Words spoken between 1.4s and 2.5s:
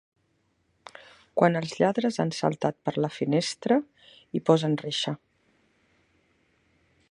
Quan els lladres han